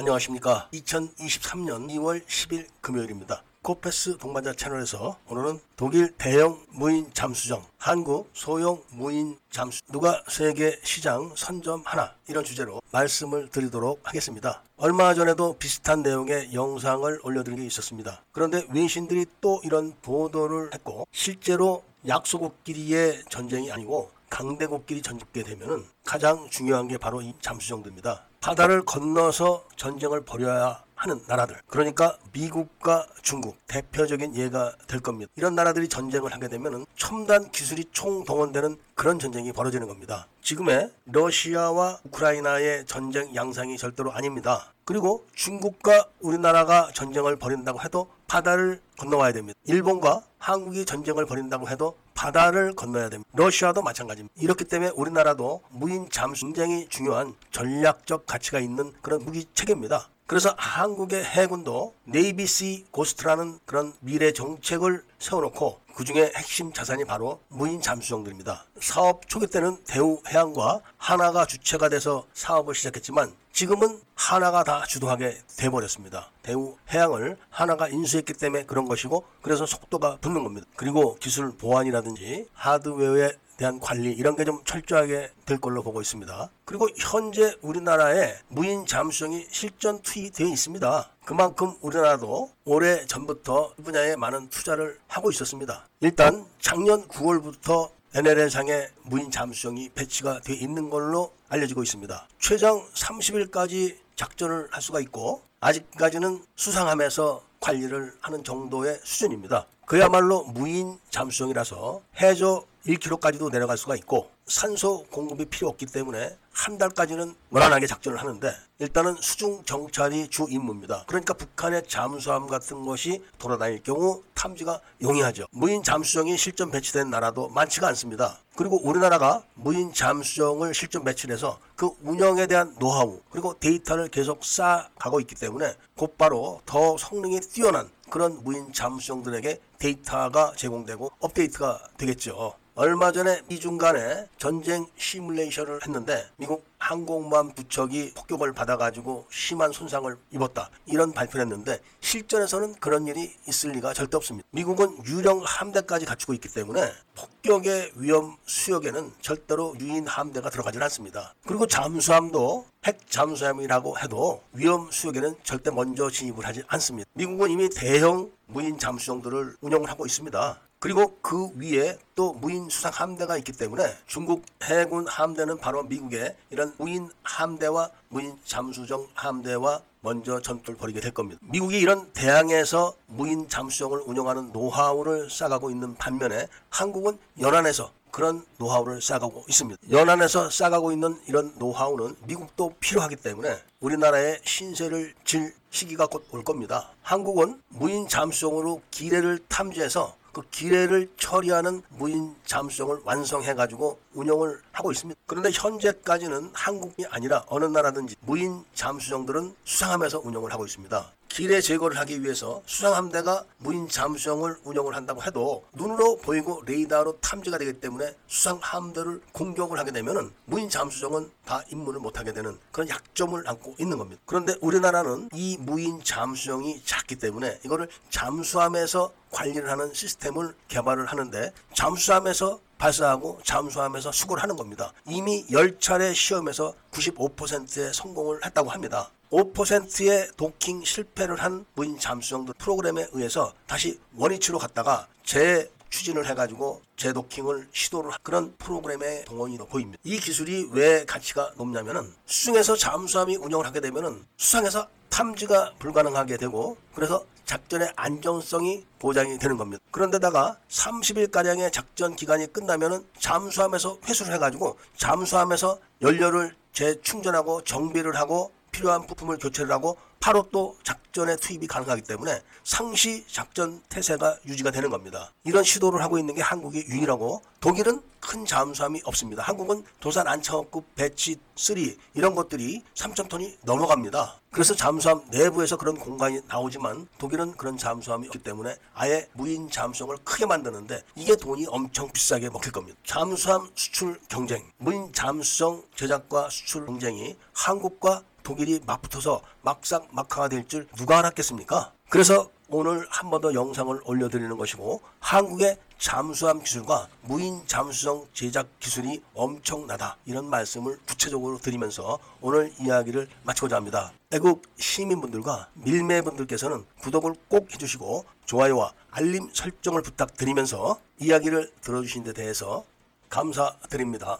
[0.00, 0.70] 안녕하십니까.
[0.72, 3.42] 2023년 2월 10일 금요일입니다.
[3.60, 11.34] 코페스 동반자 채널에서 오늘은 독일 대형 무인 잠수정, 한국 소형 무인 잠수, 누가 세계 시장
[11.36, 14.62] 선점 하나 이런 주제로 말씀을 드리도록 하겠습니다.
[14.78, 18.22] 얼마 전에도 비슷한 내용의 영상을 올려드린 게 있었습니다.
[18.32, 26.88] 그런데 외신들이 또 이런 보도를 했고 실제로 약소국끼리의 전쟁이 아니고 강대국끼리 전쟁게 되면은 가장 중요한
[26.88, 28.29] 게 바로 이 잠수정들입니다.
[28.40, 31.56] 바다를 건너서 전쟁을 벌여야 하는 나라들.
[31.66, 35.30] 그러니까 미국과 중국 대표적인 예가 될 겁니다.
[35.36, 40.26] 이런 나라들이 전쟁을 하게 되면 첨단 기술이 총동원되는 그런 전쟁이 벌어지는 겁니다.
[40.42, 44.72] 지금의 러시아와 우크라이나의 전쟁 양상이 절대로 아닙니다.
[44.84, 49.58] 그리고 중국과 우리나라가 전쟁을 벌인다고 해도 바다를 건너와야 됩니다.
[49.64, 53.30] 일본과 한국이 전쟁을 벌인다고 해도 바다를 건너야 됩니다.
[53.32, 54.34] 러시아도 마찬가지입니다.
[54.42, 60.10] 이렇기 때문에 우리나라도 무인 잠수 굉장히 중요한 전략적 가치가 있는 그런 무기 체계입니다.
[60.30, 67.40] 그래서 한국의 해군도 Navy Sea GHOST라는 그런 미래 정책을 세워놓고 그 중에 핵심 자산이 바로
[67.48, 68.64] 무인 잠수정들입니다.
[68.80, 76.30] 사업 초기 때는 대우해양과 한화가 주체가 돼서 사업을 시작했지만 지금은 한화가 다 주도하게 돼버렸습니다.
[76.42, 80.64] 대우해양을 한화가 인수했기 때문에 그런 것이고 그래서 속도가 붙는 겁니다.
[80.76, 86.50] 그리고 기술 보안이라든지 하드웨어의 대한 관리 이런 게 좀 철저하게 될 걸로 보고 있습니다.
[86.64, 91.10] 그리고 현재 우리나라에 무인 잠수정이 실전 투입되어 있습니다.
[91.26, 95.86] 그만큼 우리나라도 오래 전부터 이 분야에 많은 투자를 하고 있었습니다.
[96.00, 102.28] 일단 작년 9월부터 NLL상에 무인 잠수정이 배치가 되어 있는 걸로 알려지고 있습니다.
[102.38, 109.66] 최장 30일까지 작전을 할 수가 있고 아직까지는 수상함에서 관리를 하는 정도의 수준입니다.
[109.90, 117.34] 그야말로 무인 잠수정이라서 해저 1km까지도 내려갈 수가 있고 산소 공급이 필요 없기 때문에 한 달까지는
[117.48, 121.06] 무난하게 작전을 하는데 일단은 수중 정찰이 주 임무입니다.
[121.08, 125.46] 그러니까 북한의 잠수함 같은 것이 돌아다닐 경우 탐지가 용이하죠.
[125.50, 128.38] 무인 잠수정이 실전 배치된 나라도 많지가 않습니다.
[128.54, 135.34] 그리고 우리나라가 무인 잠수정을 실전 배치해서 그 운영에 대한 노하우 그리고 데이터를 계속 쌓아가고 있기
[135.34, 142.54] 때문에 곧바로 더 성능이 뛰어난 그런 무인 잠수정들에게 데이터가 제공되고 업데이트가 되겠죠.
[142.76, 150.16] 얼마 전에 미중 간에 전쟁 시뮬레이션을 했는데 미국 항공모함 두 척이 폭격을 받아가지고 심한 손상을
[150.30, 150.70] 입었다.
[150.86, 154.48] 이런 발표를 했는데 실전에서는 그런 일이 있을 리가 절대 없습니다.
[154.52, 161.34] 미국은 유령 함대까지 갖추고 있기 때문에 폭격의 위험 수역에는 절대로 유인 함대가 들어가지 않습니다.
[161.46, 167.10] 그리고 잠수함도 핵 잠수함이라고 해도 위험 수역에는 절대 먼저 진입을 하지 않습니다.
[167.12, 170.58] 미국은 이미 대형 무인 잠수정들을 운영을 하고 있습니다.
[170.78, 176.72] 그리고 그 위에 또 무인 수상 함대가 있기 때문에 중국 해군 함대는 바로 미국의 이런
[176.78, 181.38] 무인 함대와 무인 잠수정 함대와 먼저 전투를 벌이게 될 겁니다.
[181.42, 189.44] 미국이 이런 대항에서 무인 잠수정을 운영하는 노하우를 쌓아가고 있는 반면에 한국은 연안에서 그런 노하우를 쌓아가고
[189.48, 189.80] 있습니다.
[189.90, 196.90] 연안에서 쌓아가고 있는 이런 노하우는 미국도 필요하기 때문에 우리나라의 신세를 질 시기가 곧 올 겁니다.
[197.02, 205.20] 한국은 무인 잠수정으로 기뢰를 탐지해서 그 기뢰를 처리하는 무인 잠수정을 완성해 가지고 운영을 하고 있습니다.
[205.26, 211.12] 그런데 현재까지는 한국이 아니라 어느 나라든지 무인 잠수정들은 수상하면서 운영을 하고 있습니다.
[211.40, 217.80] 기뢰 제거를 하기 위해서 수상함대가 무인 잠수정을 운영을 한다고 해도 눈으로 보이고 레이더로 탐지가 되기
[217.80, 223.96] 때문에 수상함대를 공격을 하게 되면은 무인 잠수정은 다 임무를 못하게 되는 그런 약점을 안고 있는
[223.96, 224.20] 겁니다.
[224.26, 232.60] 그런데 우리나라는 이 무인 잠수정이 작기 때문에 이거를 잠수함에서 관리를 하는 시스템을 개발을 하는데 잠수함에서
[232.76, 234.92] 발사하고 잠수함에서 수거를 하는 겁니다.
[235.06, 239.10] 이미 10차례 시험에서 95%의 성공을 했다고 합니다.
[239.30, 247.68] 5%의 도킹 실패를 한 무인 잠수정들 프로그램에 의해서 다시 원위치로 갔다가 재 추진을 해가지고 재도킹을
[247.72, 250.00] 시도를 그런 프로그램의 동원이로 보입니다.
[250.04, 257.24] 이 기술이 왜 가치가 높냐면은 수중에서 잠수함이 운영을 하게 되면은 수상에서 탐지가 불가능하게 되고 그래서
[257.44, 259.82] 작전의 안정성이 보장이 되는 겁니다.
[259.90, 269.36] 그런데다가 30일가량의 작전 기간이 끝나면은 잠수함에서 회수를 해가지고 잠수함에서 연료를 재충전하고 정비를 하고 필요한 부품을
[269.36, 275.32] 교체를 하고 바로 또 작전에 투입이 가능하기 때문에 상시 작전 태세가 유지가 되는 겁니다.
[275.44, 279.42] 이런 시도를 하고 있는 게 한국이 유일하고 독일은 큰 잠수함이 없습니다.
[279.42, 281.76] 한국은 도산 안창호급 배치 3
[282.14, 284.39] 이런 것들이 3,000톤이 넘어갑니다.
[284.52, 290.44] 그래서 잠수함 내부에서 그런 공간이 나오지만 독일은 그런 잠수함이 없기 때문에 아예 무인 잠수함을 크게
[290.44, 292.98] 만드는데 이게 돈이 엄청 비싸게 먹힐 겁니다.
[293.04, 300.88] 잠수함 수출 경쟁, 무인 잠수정 제작과 수출 경쟁이 한국과 독일이 맞붙어서 막상 막하가 될 줄
[300.96, 301.92] 누가 알았겠습니까?
[302.08, 309.22] 그래서 오늘 한 번 더 영상을 올려드리는 것이고 한국의 잠수함 기술과 무인 잠수정 제작 기술이
[309.34, 314.12] 엄청나다 이런 말씀을 구체적으로 드리면서 오늘 이야기를 마치고자 합니다.
[314.30, 322.84] 애국 시민분들과 밀매분들께서는 구독을 꼭 해주시고 좋아요와 알림 설정을 부탁드리면서 이야기를 들어주신 데 대해서
[323.30, 324.38] 감사드립니다.